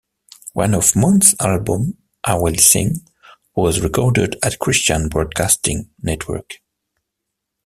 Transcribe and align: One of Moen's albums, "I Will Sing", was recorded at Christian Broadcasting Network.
One 0.53 0.73
of 0.73 0.95
Moen's 0.95 1.35
albums, 1.39 1.93
"I 2.23 2.33
Will 2.33 2.55
Sing", 2.57 3.05
was 3.55 3.81
recorded 3.81 4.35
at 4.41 4.57
Christian 4.57 5.09
Broadcasting 5.09 5.91
Network. 6.01 6.53